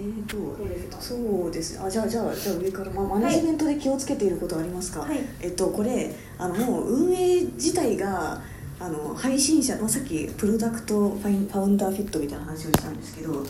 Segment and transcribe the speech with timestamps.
[0.00, 1.00] えーとどうですか。
[1.00, 1.80] そうですね。
[1.84, 5.20] あじゃあじゃあじゃあ上から、まあ、マネジメントで気をつけていることはありますか、はい。
[5.40, 8.40] えっとこれあのもう運営自体が
[8.78, 13.44] あの配信者、まあ、さっき product ファイン founder fit みたいな話をしたんですけどあの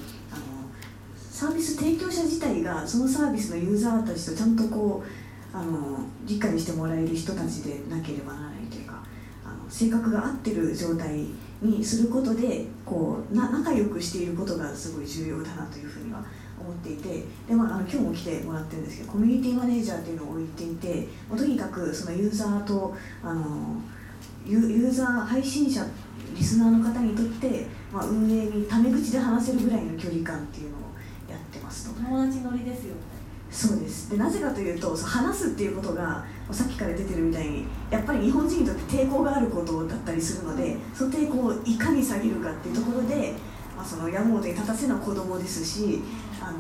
[1.14, 8.49] サービス提供者自体がそのサービスのユーザーたちとちゃんとこうあの理解してもらえる人たちでなければならない
[9.70, 11.26] 性格が合ってる状態
[11.62, 16.22] にすることでこうな仲良くしていることがすごい重要だなというふうには
[16.58, 23.80] 思っていてで、まあ、あの今日も来てもらってるんですけどコミュニティマネージャーっていうのを置いていてもうとにかくそのユーザーとあの
[24.46, 25.84] ユーザー配信者
[26.34, 30.80] リスナーの方にとって、まあ、運営にタメ口で話せるぐらいの距離感っていうのを
[31.30, 32.00] やってますと。
[32.00, 32.94] 友達乗りですよ
[33.50, 34.10] そうです。
[34.10, 43.34] でなぜかというとそう話すっていうことがさっきから出てるみたいにやっぱり日本人にとって抵抗があることだったりするのでその抵抗をいかに下げるかっていうところで、
[43.76, 46.00] まあ、その山本に立たせるのは子供ですし
[46.40, 46.58] あの、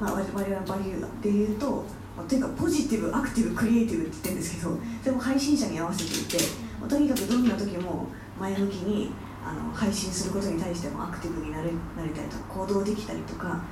[0.00, 1.84] まあ、我々のバリューでいうと、
[2.16, 6.44] まあというかポジティブアクティブクリエイティブって言ってるんですけどそれも配信者に合わせていて、
[6.80, 8.06] まあとにかくどんな時も
[8.38, 9.10] 前向きに
[9.44, 13.62] あの配信することに対してもアクティブになれなれたりとか行動できたりとか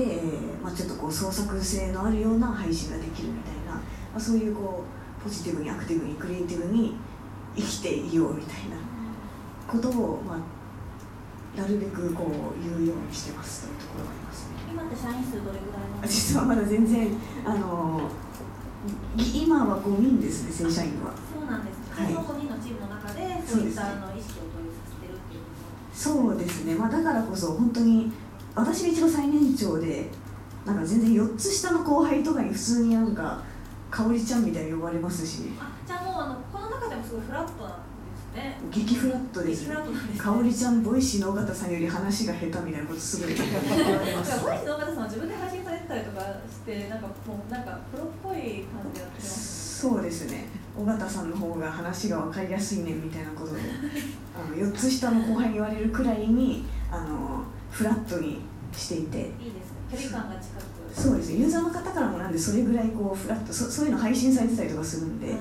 [0.00, 3.82] で、えーまあ、ちょっとこう創作性のあるような配信ができるみたいな、ま
[4.16, 4.84] あ、そういうこ
[5.20, 6.96] うポジティブにアクティブにクリエイティブに
[7.54, 8.76] 生きていようみたいな
[9.68, 14.56] ことを、まあ、なるべくこう言うようにしてますというところがありますね。
[14.70, 17.08] 今って社員数どれぐらいなんです実はまだ全然
[17.44, 18.00] あの
[19.16, 21.10] い今は5人ですね正社員は。
[21.10, 21.92] かそうなんです。
[21.92, 22.12] はい。
[22.14, 25.50] その5人のチームの中でそうですツイッターの意識を共有させてるっていうこ
[25.92, 28.10] そうですね、まあ、だからこそ本当に
[28.60, 30.06] 私が一番最年長で
[30.64, 33.42] なんか全然4つ下の後輩とかに普通になんか
[33.90, 35.42] 香織ちゃんみたいに呼ばれますし。
[35.48, 37.76] とあじゃあもうあのこの中でもすごいフラットなんで
[38.32, 38.60] すね。
[38.70, 39.68] 激フラットです。
[40.18, 43.34] 香織ちゃん Voicy の緒方さんより話が下手みたいなことすごい。
[43.34, 47.12] 言われます Voicy の緒方さんは自分で配信されてたりとかしてなんかも
[47.48, 50.44] うなんかプロっぽい感じでやってますそうですね。
[50.78, 53.60] 緒方さんの方が話が分かりやすいねみたいなことで
[54.36, 58.40] あの4つ下の後輩に言われるくらいにあのフラットに
[58.78, 59.18] していて。
[59.18, 59.80] いいですね。
[59.90, 60.62] 距離感が近く。
[60.94, 61.38] そうですね。
[61.40, 65.34] ユーザーの方からもなんでそれぐらいこうフラットそそういうの配信されてたりとかするんで、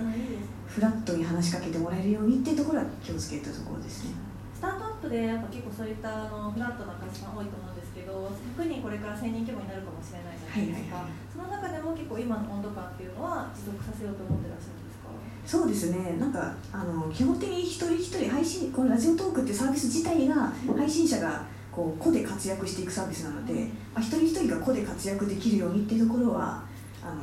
[0.68, 4.12] フラットに話しかけてもらえるようにっていうところは気をつけたところですね。
[4.54, 8.30] スタートアップでやっぱ結構そういったあのフラットな会社さん多いと思うんですけど
[8.60, 11.16] 100人これから1000人規模になるかもしれないじゃないですか、はいはいはい。
[11.32, 15.08] その中でも結構今の温度感っていうのは持続させようと思ってらっしゃるんですか？
[15.48, 16.20] そうですね。
[16.20, 23.54] なんかあの基本的に一人一人配信このラジオトークってサービス自体が配信者がこう個で活躍していくサービスなので、
[23.94, 26.64] まあ、一人一人が個で活躍できるようにっていうところは
[27.02, 27.22] あの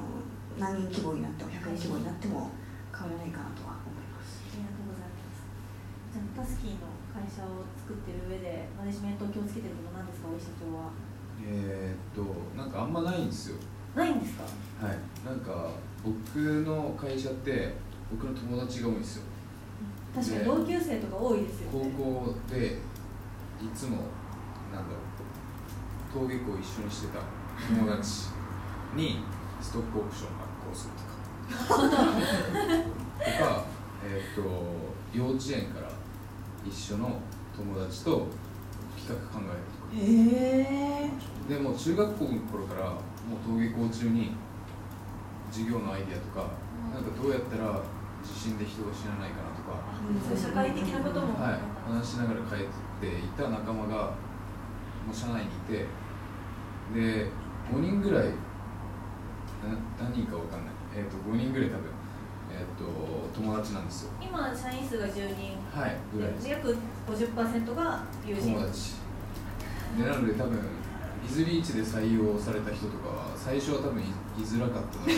[0.58, 2.50] 何人規模になっても100人規模になっても
[2.94, 4.40] 変わらないかなとは思います。
[4.54, 5.44] ありがとうございます。
[6.14, 10.92] じゃあタスキーの会社を作ってる上でマネジメントを気をつけてることなんですか大石社長は？
[11.44, 12.24] えーっと
[12.56, 13.56] なんかあんまないんですよ。
[13.94, 14.44] ないんですか？
[14.80, 14.96] はい。
[15.26, 17.74] なんか僕の会社って
[18.10, 19.22] 僕の友達が多いんですよ。
[20.14, 22.66] 確かに同級生とか多いですよ高ね校で
[23.60, 23.98] いつも
[24.76, 25.08] なんだろう。
[26.12, 27.24] 登下校一緒にしてた
[27.74, 28.28] 友達
[28.94, 29.24] に
[29.60, 31.80] ストックオプション発行するとか。
[31.80, 31.88] と
[33.44, 33.64] か、
[34.04, 34.44] えーっと
[35.16, 35.88] 幼稚園から
[36.66, 37.20] 一緒の
[37.56, 38.28] 友達と
[38.96, 39.96] 企画考えるとか。
[39.96, 40.04] へ
[41.08, 41.10] え
[41.48, 42.98] でもう中学校の頃からも
[43.38, 44.34] う登下校中に
[45.50, 46.52] 授業のアイディアとか、
[46.92, 47.80] なんかどうやったら
[48.22, 49.78] 地震で人が死なないかなとか、
[50.26, 52.66] そういう社会的なことも、はい、話しながら帰っ
[53.00, 54.10] ていた仲間が
[55.06, 55.86] もう社内にいて
[56.94, 57.30] で
[57.70, 58.34] 5人ぐらいな
[59.98, 61.84] 何人かわかんない、えー、と5人ぐらい多分、
[62.52, 62.84] えー、と
[63.34, 64.10] 友達なんですよ。
[64.20, 65.56] 今社員数が10人。
[65.72, 66.44] はいぐらいです。
[66.44, 66.76] で約
[67.08, 68.54] 50%が友人。
[68.54, 68.94] 友達。
[69.98, 70.58] でなので多分
[71.24, 75.16] イズリーチで採用された人とかは最初は多分いいづらかっただろう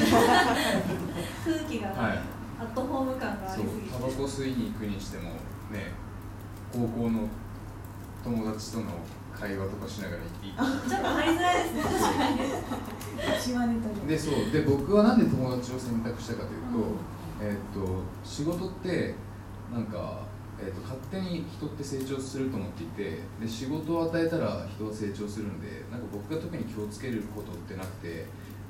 [1.44, 2.18] 空気が、はい。
[2.60, 3.88] アットホーム感があそりすぎて。
[3.88, 5.30] うタバコ吸いに行くにしても
[5.70, 5.92] ね
[6.72, 7.28] 高校の
[8.24, 8.84] 友達との
[9.38, 11.82] 会話とかしながら行っていいちょっと入りづらいですね。
[13.16, 14.50] 確かにででそう。
[14.50, 16.96] で僕はなんで友達を選択したかというと,、うん。
[17.40, 19.14] えーっと仕事って
[19.72, 20.22] なんか、
[20.60, 28.26] えーっと勝手に人って成長すると思っていてで仕事を与えたら人は成長するんでなんか僕が特に気をつけることってなくて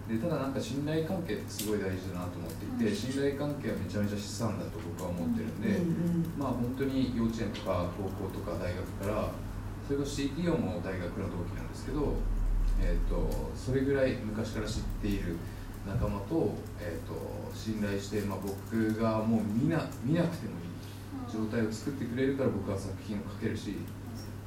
[0.08, 2.96] でただなんか信頼関係ってすごい大事だなと思っていて、うん。
[2.96, 9.28] 信頼関係はめちゃめちゃ資産だと僕は思ってるんで、うんうんまあ本当に幼稚園とか高校とか大学から
[9.84, 12.16] それこそ CTO も大学の同期なんですけど、
[12.80, 15.36] えー、とそれぐらい昔から知っている
[15.86, 17.14] 仲間と,、えー、と
[17.52, 20.68] 信頼して、まあ、僕がもう見な見なくてもいい
[21.32, 23.76] 状態を作ってくれるから僕は作品を書けるし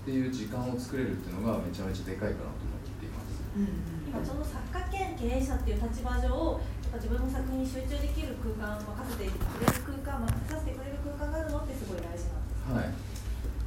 [0.02, 3.42] っていう時間を作れるっていうのがめちゃめちゃでかいかなと思っています。
[4.08, 6.30] 今ちょうど作家兼経営者っていう立場上やっ
[6.94, 12.94] ぱ自分の作品に集中できる空間を任せてくれる空間任させてくれる空間があるのってすごい大事なんです、はい。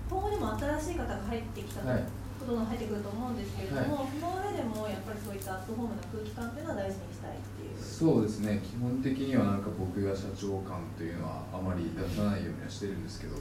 [0.07, 2.05] 今後にも新しい方が入ってきたはい
[2.35, 13.39] ことが入ってくると思うんですけれども、その上でもやっぱりそういったアットホームな空気感っていうのは大事にしたいっていうそうですね基本的にはなんか僕が社長感というのはあまり出さないようにはしてるんですけど、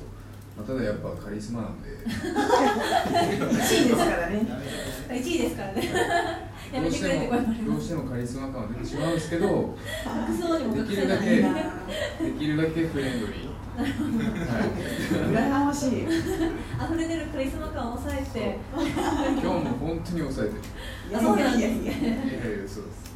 [0.55, 1.89] まあ、ただやっぱカリスマなんで。
[2.05, 2.15] 1
[3.49, 4.45] 位ですからね。
[5.09, 6.42] 1位ですからね
[6.73, 9.75] やめてくれって声もどうしてもカリスマ感は出てしまうんですけど
[10.25, 11.41] 服装にも隠できるだけで
[12.39, 13.89] きるだけフレンドリー、はい、
[15.31, 15.89] 羨ましい。
[15.89, 16.07] 溢
[16.97, 18.57] れ出るカリスマ感を抑えて。
[18.73, 20.61] 今日も本当に抑えてる。
[21.09, 22.03] いやいやいやいやい
[22.61, 23.13] やそうです。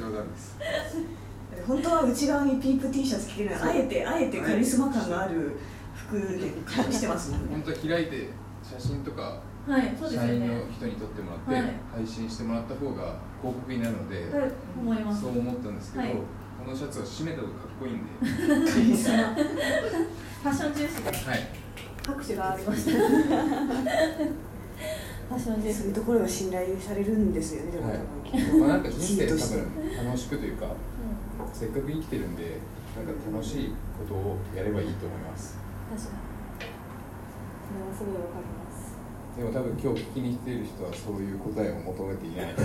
[0.00, 0.56] 冗談です。
[1.66, 5.52] 本当は内側にピンク T シャツ着てるあえてあえてカリスマ感がある
[5.94, 7.48] 服で隠してますもんね。
[7.52, 8.28] 本当は開いて
[8.62, 11.62] 写真とかはいそうですよ社員のね人に撮ってもらって、はい。
[11.94, 15.20] 配信してもらった方が広告になるので、はい思います。
[15.22, 16.14] そう思ったんですけど、はい。
[16.14, 16.20] こ
[16.70, 18.04] のシャツは締めたとかっこいいんで。
[18.22, 21.48] ファッション重視ではい。
[22.04, 22.90] 拍手がありました。
[22.98, 25.74] ファッション重視。
[25.78, 27.98] そういうところが信頼されるんですよねはい。
[28.58, 29.40] まあなんか人生多分
[30.06, 30.66] 楽しくというか
[31.52, 32.58] せっかく生きてるんで
[32.96, 33.68] なんか楽しい
[33.98, 35.56] ことをやればいいと思います。
[35.88, 36.16] 確かに。
[37.72, 38.71] それはすごいわかります
[39.36, 42.56] でも多分今日聞きに来ている人はそういう答えを求めていない、 はい、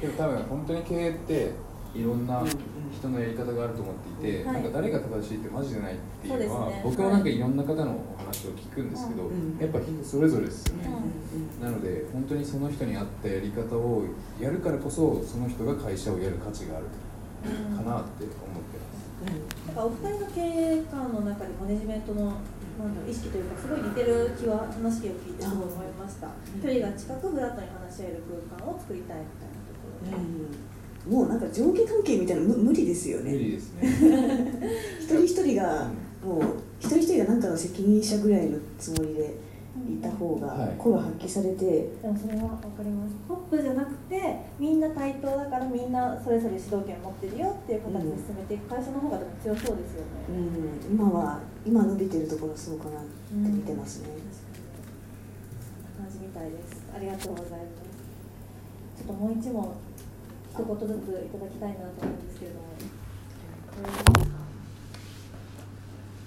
[0.00, 1.50] でも多分本当に経営って
[1.94, 2.44] いろんな
[2.92, 4.54] 人のやり方があると思っていて、はい。
[4.54, 6.80] なんか誰が正しいってマジでないっていうのはね。
[6.84, 10.90] 僕もなんかいろんな方のお話を聞くんですけど、うんやっぱ人それぞれですよね、う
[11.60, 14.04] んなので本当にその人に合ったやり方を
[14.40, 16.86] やるからこそその人が会社をやる価値がある
[17.76, 19.76] かなって思ってます、なん。
[19.76, 22.32] かお二人の経営観の中でマネジメントの
[22.78, 26.28] なんだろう意識というかすごい似てる気は話を聞いてすごい思いました。
[26.62, 33.82] 距離が近くフラットに話し合える空間を作りたいみたいなところで、もうなんか上下関係みたいなの無無理ですよ無ね理ですね。
[35.02, 35.90] 一人一人が
[36.24, 36.42] もう
[36.78, 39.34] 一人一人が何かの責任者ぐらいのつもりで
[39.86, 40.74] いた方がはい。
[40.78, 41.64] 声が発揮されて、
[42.02, 43.14] でもそれは分かります。
[43.28, 48.68] トップじゃなくてみんな対等だからみんなそれぞれ主導権持ってるよっていう形で進めていく。
[48.74, 54.32] 会社の方がでも強そうですようね、ん、今は今伸びてるところそうかなって見てますね、確かに
[55.60, 56.84] そんな感じみたいです。
[56.94, 57.88] ありがとうございます。
[58.96, 59.72] ちょっともう一問
[60.50, 62.66] 一言ずついただきたいなと思うんですけれども。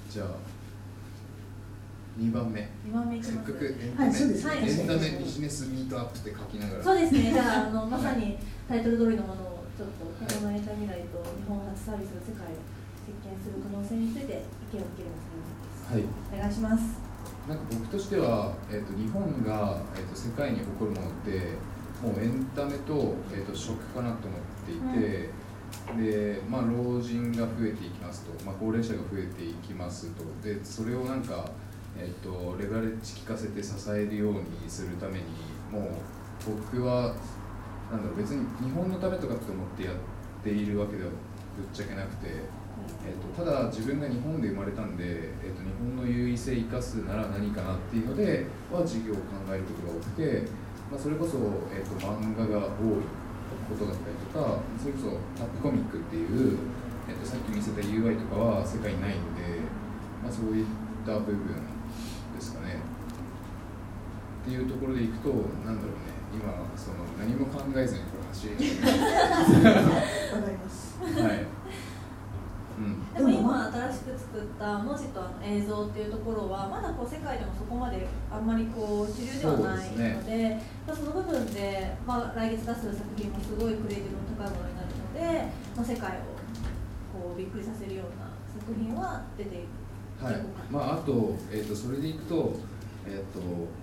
[0.10, 0.28] じゃあ
[2.20, 2.68] 2番目。
[2.88, 4.48] 2番目いきせっますかくエンタメ、はいそうです。
[4.48, 4.58] はい。
[4.58, 6.84] エンタメビジネスミートアップって書きながら。
[6.84, 7.32] そうですね。
[7.32, 8.38] じゃああのまさに
[8.68, 12.60] タイトル通りのものをちょっとこのエンタ未来と日本初サービスの世界を
[13.08, 15.32] 実験する可能性について意見を受けるの
[15.90, 16.04] はい
[16.36, 16.54] お願い。
[16.54, 17.12] します
[17.48, 21.58] なんか僕としては、えー、と日本が、えー、と世界に誇るものって
[22.02, 25.30] もうエンタメと,、えー、と食かなと思っていて、
[25.98, 31.46] でまあ、老人が増えていきますと、まあ、高齢者が増えていきますとでそれをなんか、
[31.98, 35.24] えー、とレバレッジ効かせて支えるようにするために
[35.72, 35.92] もう
[36.74, 37.16] 僕は
[37.92, 39.96] なんだろう別に日本のためとかって思ってやっ
[40.44, 41.16] ているわけではぶ
[41.64, 42.62] っちゃけなくて。
[43.06, 45.04] えっとただ自分が日本で生まれたんで、
[45.44, 50.50] えっと日本の優位性を生かすなら何かなっていうのでは事業を考えることが多くて、
[50.90, 51.38] まあ、それこそ、
[51.70, 53.06] えっと漫画が多い
[53.70, 56.58] ことだったりとかそれこそタップコミックっていう、
[57.10, 59.62] えっとさっき見せた UI とかは世界にないので、
[60.24, 60.66] まあ、そういっ
[61.06, 61.38] た部分
[62.42, 62.82] ですかね。
[64.42, 66.18] っていうところでいくとなんだろうね。
[66.34, 70.98] 今その何も考えずにこれ走り始めわかります。
[70.98, 71.46] たはい、
[72.80, 73.14] うん。
[73.14, 80.58] でも今新しく作った文字とあの映像っていうところはまだこう世界でもそこまであんまりこう主流ではないので
[80.88, 85.46] まあその部分で、まあ、来月出す作品もすごいクリエイティブの高いものになるので、
[85.76, 86.34] まあ、世界を
[87.14, 89.91] こうびっくりさせるような作品は出ていく
[90.22, 90.36] はい。
[90.72, 92.54] まあ、あと,、えー、とそれでいくと,、
[93.08, 93.40] えーと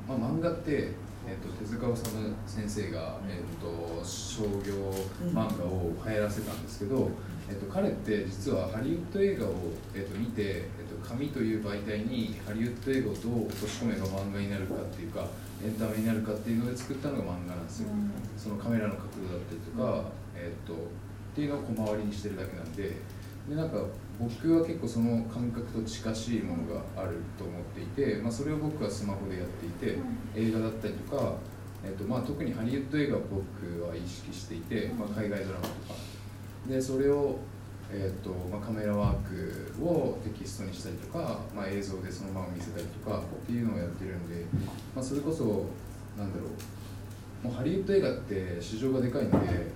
[0.06, 0.92] まあ、漫画って、
[1.26, 4.94] えー、と手塚治虫先生が、えー、と商業
[5.34, 7.10] 漫画を流行らせたんですけど、
[7.50, 9.52] えー、と彼って実はハリウッド映画を、
[9.94, 15.26] えー、と見て、えー、と紙という媒体にハリウッド映画をどう落とし込めば漫画になるかっていうか
[15.64, 17.88] エンタメになるかっていうので作ったのが漫画なんですよ、
[18.36, 20.04] そのカメラの角度だったりとか、
[20.36, 20.76] えー、とっ
[21.34, 22.94] ていうのを小回りにしてるだけなんで
[23.48, 23.82] でなんか
[24.18, 29.98] 僕は結構その感覚と近しいものがあると思っていて、まあ、それを僕はスマホでやっていて、
[30.34, 31.34] 映画だったりとか、
[31.84, 35.94] えっとまあ、特にハリウッド映画を僕は意識していて、まあ、海外ドラマとか。
[36.68, 37.38] でそれを、
[37.90, 44.44] えっとまあ、カメラワークをテキストにしたりとか、まあ、映像でそのまま見せたりとかっていうのをやってるんで、
[44.94, 45.44] まあ、それこそ
[46.18, 47.46] なんだろう。
[47.46, 49.70] もうハリウッド映画って市場がでかいので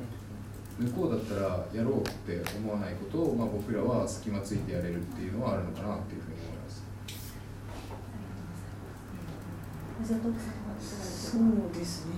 [0.82, 6.84] 向こうだったらやろうって思わないことを、まあ、僕らは隙間ついてやれるっていうのはあるのかなっていうふうに思います。
[11.32, 12.12] そょうですね。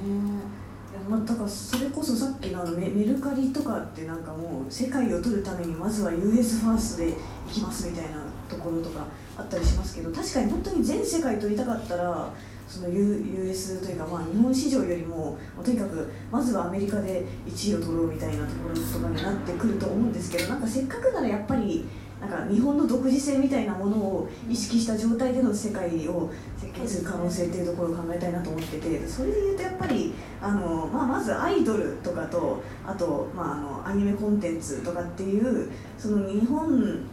[0.91, 7.13] いやまあ、だからそれこそさっきのあのメメルカリとかってなんかもう世界を取るためにまずは US ファーストで
[7.49, 9.05] 行きますみたいなところとか
[9.37, 12.33] あったりしますけど確かに本当に全世界取りたかったら
[12.67, 21.87] その US というかまあ日本市場よりもまあとにかくまずはアメリカで1位を取ろうみたいなところとかになってくると思うんですけどなんかせっかくならやっぱり
[22.21, 37.05] なんか日本の独自性みたいなものを意識した状態での世界を設計する可能性っていうところを考えたいなと思っててそれでいうとやっぱりあの、まあ、まずアイドルとかとあと、まあ、あのアニメコンテンツとかっていうその日本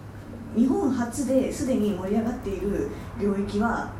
[0.55, 2.89] 日本初ですでに盛り上がっている
[3.19, 3.91] 領域は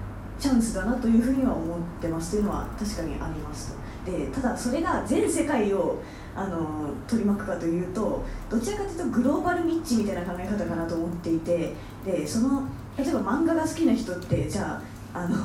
[0.42, 6.02] チャンスだなというふうには思ってますというのは確かにありますとでただそれが全世界を
[6.36, 12.68] あの取り巻くかというとどちらかというとグローバルニッチみたいな考え方かなと思っていてでその
[12.98, 14.82] 例えば漫画が好きな人ってじゃ
[15.14, 15.36] ああの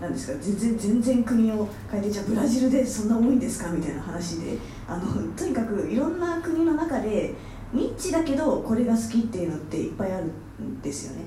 [0.00, 4.56] なんですか全然全然国を変えてじゃあブラジルでそんな多いんですかみたいな話で
[4.88, 5.04] あの
[5.36, 7.34] とにかくいろんな国の中で
[7.72, 10.26] ニッチだけどこれが好きっていうのっていっぱいある
[10.62, 11.24] んですよね。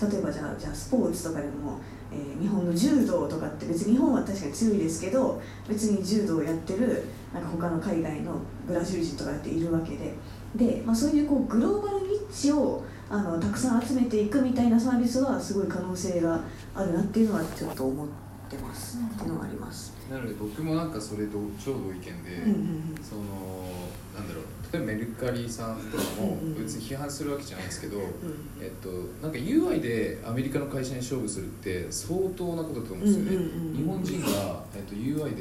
[0.00, 1.78] 例えばじゃあじゃあスポーツとかでも、
[2.12, 8.34] えー日本の柔道とかって別に日本は確かに強いですけど別に柔道をやってるなんか他の海外の
[8.66, 10.12] ブラジル人とかっているわけで。
[10.56, 16.40] で、まあ、そういうこうグローバルニッチをあのたくさん集めていくみたいなサービスはすごい可能性が
[16.74, 18.08] あるなっていうのはちょっと思っ
[18.50, 18.98] てます。
[18.98, 19.94] っていうのはあります。
[20.10, 22.10] なので僕もなんかそれとちょうど意見で、
[22.44, 23.22] うんうんその
[24.14, 28.04] なんだろう例えばメルカリさんとかも別に批判するわけじゃないんですけど、うん
[28.60, 28.88] えっと、
[29.20, 35.40] なんか UI でアメリカの会社に勝負するって相当なことだと思うんですよね、日本人が、えっと、UI で